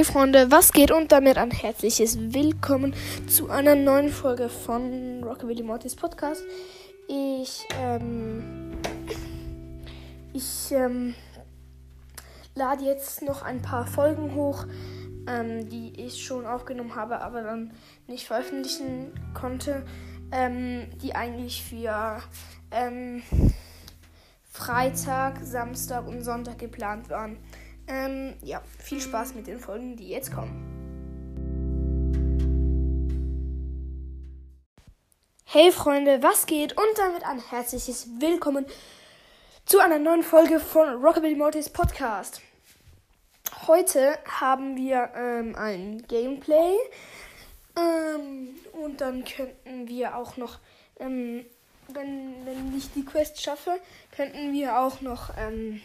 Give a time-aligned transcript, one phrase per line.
[0.00, 2.94] Hey Freunde, was geht und damit ein herzliches Willkommen
[3.26, 6.42] zu einer neuen Folge von Rockabilly Mortis Podcast.
[7.06, 8.78] Ich, ähm,
[10.32, 11.14] ich, ähm,
[12.54, 14.64] lade jetzt noch ein paar Folgen hoch,
[15.28, 17.72] ähm, die ich schon aufgenommen habe, aber dann
[18.06, 19.84] nicht veröffentlichen konnte,
[20.32, 22.22] ähm, die eigentlich für,
[22.70, 23.22] ähm,
[24.50, 27.36] Freitag, Samstag und Sonntag geplant waren.
[27.90, 30.68] Ähm, ja, viel Spaß mit den Folgen, die jetzt kommen.
[35.44, 36.76] Hey Freunde, was geht?
[36.76, 38.64] Und damit ein herzliches Willkommen
[39.66, 42.40] zu einer neuen Folge von Rockabilly Mortis Podcast.
[43.66, 46.76] Heute haben wir ähm, ein Gameplay
[47.76, 48.50] ähm,
[48.84, 50.60] und dann könnten wir auch noch,
[51.00, 51.44] ähm,
[51.88, 53.80] wenn, wenn ich die Quest schaffe,
[54.14, 55.80] könnten wir auch noch ähm,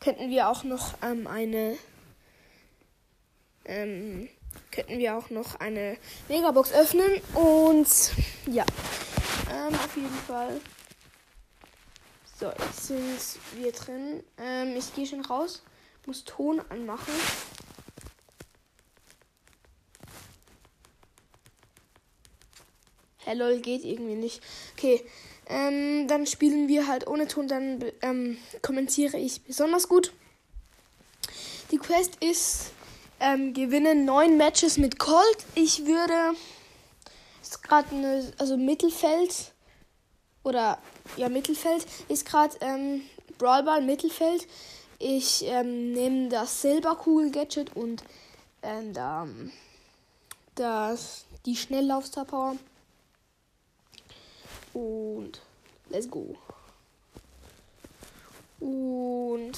[0.00, 1.76] könnten wir auch noch ähm, eine
[3.64, 4.28] ähm,
[4.72, 5.96] könnten wir auch noch eine
[6.28, 7.88] Megabox öffnen und
[8.46, 8.64] ja.
[9.52, 10.60] Ähm, auf jeden Fall.
[12.38, 14.24] So jetzt sind wir drin.
[14.38, 15.62] Ähm, ich gehe schon raus
[16.06, 17.14] muss Ton anmachen
[23.24, 24.40] Hello geht irgendwie nicht
[24.76, 25.04] okay
[25.50, 30.12] ähm, dann spielen wir halt ohne Ton, dann ähm, kommentiere ich besonders gut.
[31.72, 32.70] Die Quest ist,
[33.18, 35.38] ähm, gewinnen neun Matches mit Colt.
[35.56, 36.36] Ich würde,
[37.42, 39.52] ist gerade eine, also Mittelfeld,
[40.44, 40.78] oder,
[41.16, 43.02] ja, Mittelfeld, ist gerade, ähm,
[43.38, 44.46] Brawlball Mittelfeld.
[45.00, 48.04] Ich ähm, nehme das Silberkugel-Gadget und
[48.62, 49.26] ähm, da,
[50.54, 52.56] das, die Schnelllauf-Star Power.
[54.72, 55.40] Und
[55.88, 56.36] let's go.
[58.60, 59.52] Und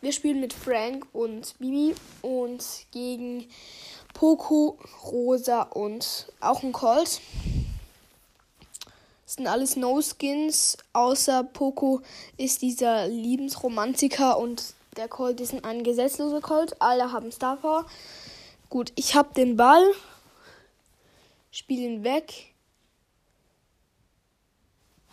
[0.00, 3.46] wir spielen mit Frank und Bibi und gegen
[4.14, 7.20] Poco, Rosa und auch ein Colt.
[9.26, 12.00] Das sind alles No-Skins, außer Poco
[12.36, 16.74] ist dieser Liebensromantiker und der Colt ist ein gesetzloser Colt.
[16.80, 17.86] Alle haben Star Power.
[18.70, 19.84] Gut, ich habe den Ball,
[21.52, 22.49] spiele ihn weg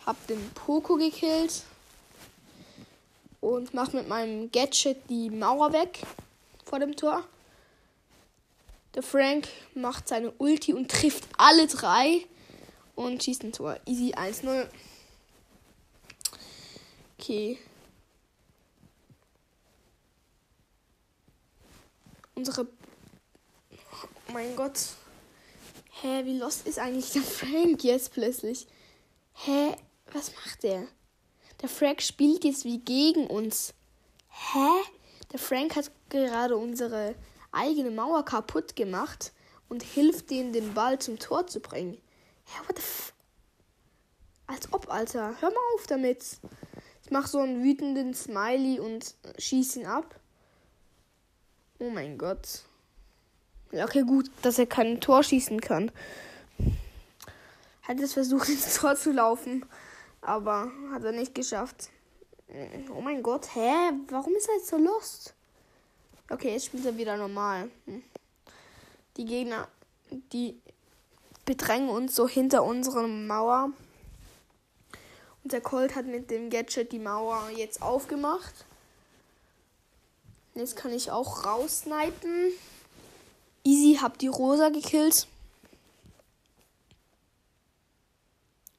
[0.08, 1.64] hab den Poco gekillt
[3.42, 6.00] und mach mit meinem Gadget die Mauer weg
[6.64, 7.24] vor dem Tor.
[8.94, 12.24] Der Frank macht seine Ulti und trifft alle drei
[12.94, 13.78] und schießt ein Tor.
[13.84, 14.66] Easy 1-0.
[17.18, 17.58] Okay.
[22.34, 22.66] Unsere.
[23.70, 24.78] Oh mein Gott.
[26.00, 28.66] Hä, wie lost ist eigentlich der Frank jetzt plötzlich?
[29.34, 29.76] Hä?
[30.12, 30.86] Was macht der?
[31.60, 33.74] Der Frank spielt jetzt wie gegen uns.
[34.28, 34.90] Hä?
[35.32, 37.14] Der Frank hat gerade unsere
[37.52, 39.32] eigene Mauer kaputt gemacht
[39.68, 41.98] und hilft denen, den Ball zum Tor zu bringen.
[42.44, 43.12] Hä, what the f
[44.46, 45.34] Als ob, Alter.
[45.40, 46.24] Hör mal auf damit.
[47.04, 50.18] Ich mach so einen wütenden Smiley und schieß ihn ab.
[51.78, 52.62] Oh mein Gott.
[53.72, 55.90] Ja, okay, gut, dass er kein Tor schießen kann.
[57.82, 59.64] Hat es versucht, ins Tor zu laufen.
[60.28, 61.88] Aber hat er nicht geschafft.
[62.94, 63.92] Oh mein Gott, hä?
[64.10, 65.32] Warum ist er jetzt so lost?
[66.28, 67.70] Okay, jetzt spielt er wieder normal.
[67.86, 68.02] Hm.
[69.16, 69.68] Die Gegner,
[70.34, 70.60] die
[71.46, 73.70] bedrängen uns so hinter unserer Mauer.
[75.44, 78.66] Und der Colt hat mit dem Gadget die Mauer jetzt aufgemacht.
[80.54, 82.52] Jetzt kann ich auch raussnipen.
[83.64, 85.26] Easy, hab die Rosa gekillt.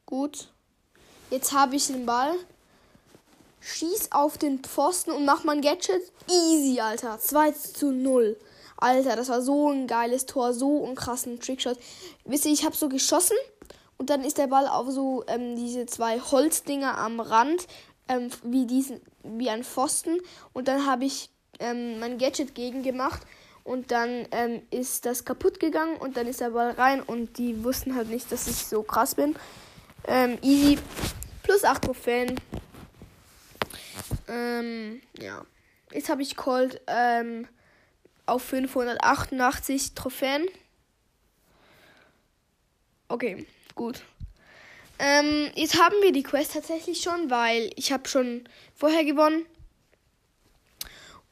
[0.06, 0.52] Gut.
[1.30, 2.34] Jetzt habe ich den Ball.
[3.62, 6.02] Schieß auf den Pfosten und mach mein Gadget.
[6.28, 7.20] Easy, Alter.
[7.20, 8.36] 2 zu 0.
[8.78, 10.54] Alter, das war so ein geiles Tor.
[10.54, 11.78] So ein krassen Trickshot.
[12.26, 13.38] Wisst ihr, ich habe so geschossen.
[13.98, 17.68] Und dann ist der Ball auf so ähm, diese zwei Holzdinger am Rand.
[18.08, 20.20] Ähm, wie, diesen, wie ein Pfosten.
[20.54, 21.30] Und dann habe ich
[21.60, 23.22] ähm, mein Gadget gegen gemacht.
[23.64, 25.98] Und dann ähm, ist das kaputt gegangen.
[25.98, 27.04] Und dann ist der Ball rein.
[27.04, 29.36] Und die wussten halt nicht, dass ich so krass bin.
[30.08, 30.78] Ähm, easy.
[31.44, 32.40] Plus 8 Trophäen.
[34.28, 35.46] Ähm, ja.
[35.92, 37.48] Jetzt habe ich Cold ähm,
[38.26, 40.46] auf 588 Trophäen.
[43.08, 44.04] Okay, gut.
[45.00, 48.44] Ähm, jetzt haben wir die Quest tatsächlich schon, weil ich habe schon
[48.76, 49.46] vorher gewonnen.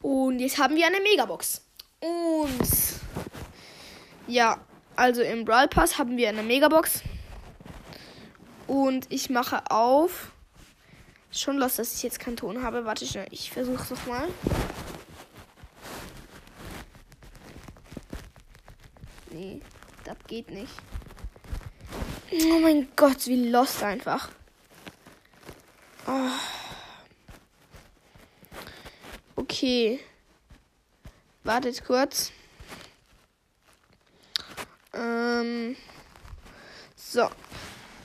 [0.00, 1.62] Und jetzt haben wir eine Megabox.
[2.00, 2.68] Und
[4.26, 4.58] ja,
[4.96, 7.02] also im Brawl Pass haben wir eine Megabox.
[8.68, 10.30] Und ich mache auf.
[11.30, 12.84] Schon los, dass ich jetzt keinen Ton habe.
[12.84, 14.28] Warte schnell, ich versuche es nochmal.
[19.30, 19.60] Nee,
[20.04, 20.72] das geht nicht.
[22.30, 24.28] Oh mein Gott, wie lost einfach.
[26.06, 26.30] Oh.
[29.36, 30.00] Okay.
[31.44, 32.32] Wartet kurz.
[34.92, 35.76] Ähm.
[36.96, 37.30] So.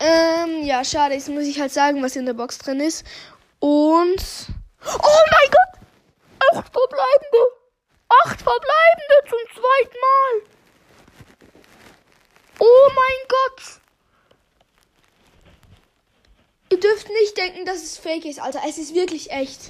[0.03, 1.13] Ähm, ja, schade.
[1.13, 3.05] Jetzt muss ich halt sagen, was in der Box drin ist.
[3.59, 4.49] Und.
[4.85, 5.81] Oh mein Gott!
[6.51, 7.37] Acht verbleibende!
[8.09, 10.41] Acht verbleibende zum zweiten Mal!
[12.59, 13.79] Oh mein Gott!
[16.69, 18.59] Ihr dürft nicht denken, dass es fake ist, Alter.
[18.67, 19.69] Es ist wirklich echt.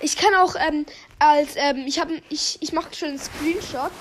[0.00, 0.84] Ich kann auch ähm,
[1.18, 3.92] als ähm, ich habe ich ich mache schon einen Screenshot.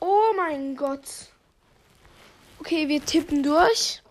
[0.00, 1.35] Oh mein Gott.
[2.66, 4.02] Okay, wir tippen durch.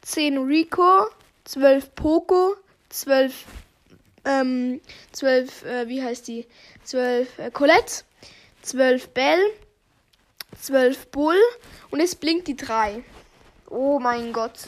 [0.00, 1.08] 10 Rico,
[1.44, 2.56] 12 Poco,
[2.88, 3.44] 12
[4.24, 4.80] ähm
[5.12, 6.46] 12 äh, wie heißt die?
[6.84, 8.04] 12 äh, Colette,
[8.62, 9.38] 12 Bell,
[10.58, 11.36] 12 Bull
[11.90, 13.04] und es blinkt die 3.
[13.68, 14.60] Oh mein Gott.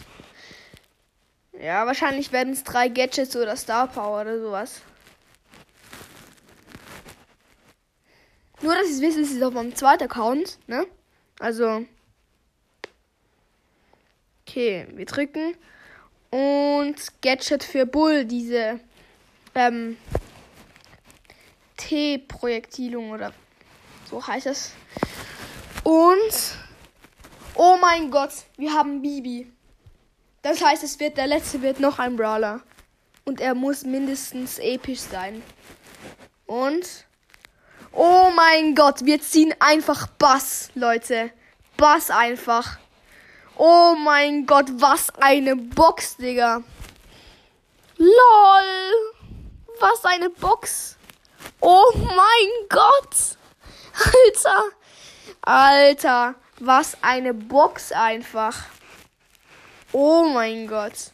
[1.59, 4.83] Ja, wahrscheinlich werden es drei Gadgets oder Star Power oder sowas.
[8.61, 10.87] Nur, dass ich es wissen, es ist auf meinem zweiten Account, ne?
[11.39, 11.87] Also.
[14.55, 15.57] Okay, wir drücken.
[16.31, 18.79] Und Gadget für Bull, diese
[19.53, 19.97] ähm,
[21.77, 23.33] T-Projektilung oder
[24.09, 24.71] so heißt das.
[25.83, 26.57] Und
[27.57, 29.51] oh mein Gott, wir haben Bibi.
[30.43, 32.61] Das heißt, es wird der letzte wird noch ein Brawler.
[33.25, 35.43] Und er muss mindestens episch sein.
[36.47, 37.07] Und.
[37.91, 41.33] Oh mein Gott, wir ziehen einfach Bass, Leute.
[41.77, 42.79] Bass einfach.
[43.57, 46.63] Oh mein Gott, was eine Box, Digga.
[47.97, 49.15] LOL.
[49.81, 50.97] Was eine Box.
[51.61, 53.39] Oh mein Gott.
[54.27, 54.65] Alter.
[55.43, 58.57] Alter, was eine Box einfach.
[59.93, 61.13] Oh mein Gott.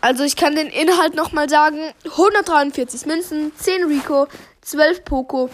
[0.00, 1.94] Also ich kann den Inhalt nochmal sagen.
[2.04, 4.28] 143 Münzen, 10 Rico,
[4.60, 5.48] 12 Poco,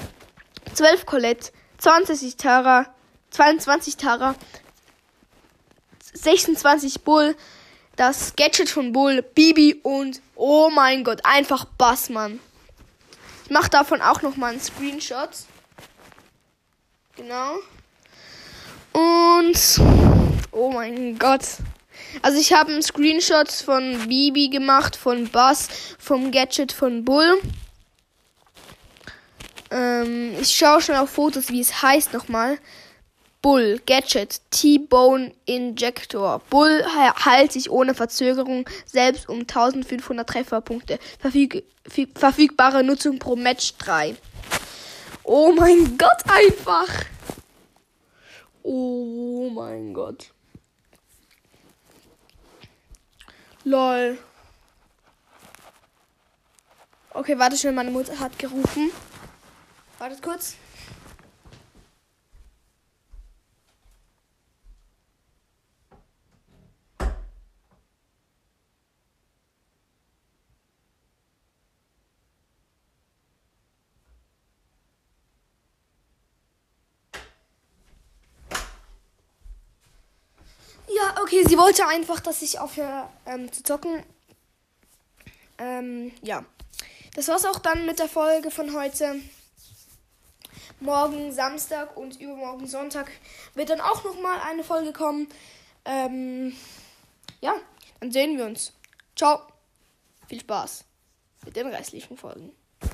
[0.75, 2.87] 12 Colette, 20 Tara,
[3.31, 4.35] 22 Tara,
[6.13, 7.37] 26 Bull,
[7.97, 12.41] das Gadget von Bull, Bibi und oh mein Gott, einfach Bassmann.
[13.45, 15.31] Ich mache davon auch nochmal einen Screenshot.
[17.17, 17.57] Genau.
[18.93, 19.81] Und
[20.53, 21.43] Oh mein Gott.
[22.23, 25.69] Also ich habe einen Screenshot von Bibi gemacht, von Bass,
[25.99, 27.41] vom Gadget von Bull.
[29.71, 32.59] Ähm, ich schaue schon auf Fotos, wie es heißt nochmal.
[33.43, 36.41] Bull, Gadget, T-Bone Injector.
[36.51, 40.99] Bull heilt sich ohne Verzögerung selbst um 1500 Trefferpunkte.
[41.19, 41.65] Verfüg
[42.15, 44.15] verfügbare Nutzung pro Match 3.
[45.25, 46.89] Oh mein Gott, einfach.
[48.63, 50.33] Oh mein Gott.
[53.65, 54.19] Lol.
[57.13, 58.91] Okay, warte schnell, meine Mutter hat gerufen.
[59.99, 60.57] Wartet kurz.
[81.23, 84.03] Okay, sie wollte einfach, dass ich aufhöre ähm, zu zocken.
[85.59, 86.45] Ähm, ja.
[87.15, 89.17] Das war's auch dann mit der Folge von heute.
[90.79, 93.11] Morgen Samstag und übermorgen Sonntag
[93.55, 95.29] wird dann auch nochmal eine Folge kommen.
[95.85, 96.57] Ähm,
[97.41, 97.55] ja,
[98.01, 98.73] dann sehen wir uns.
[99.17, 99.41] Ciao.
[100.29, 100.85] Viel Spaß
[101.45, 102.53] mit den restlichen Folgen.